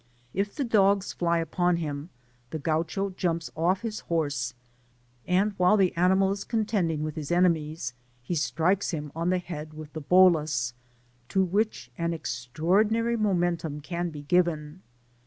If 0.33 0.55
the 0.55 0.63
dogs 0.63 1.13
fly 1.13 1.37
upon 1.37 1.77
him, 1.77 2.09
the 2.49 2.57
Gaucho 2.57 3.11
jumps 3.11 3.51
off 3.55 3.81
his 3.81 3.99
horse, 3.99 4.55
and 5.27 5.53
while 5.57 5.77
the 5.77 5.95
animal 5.95 6.31
is 6.31 6.43
contending 6.43 7.03
with 7.03 7.13
his 7.15 7.31
enemies, 7.31 7.93
he 8.23 8.33
strikes 8.33 8.89
him 8.89 9.11
on 9.15 9.29
the 9.29 9.37
head 9.37 9.75
with 9.75 9.93
the 9.93 10.01
balls, 10.01 10.73
to 11.29 11.43
which 11.43 11.91
an 11.99 12.13
extraordinary 12.15 13.15
momentum 13.15 13.79
can 13.79 14.09
be 14.09 14.23
given. 14.23 14.81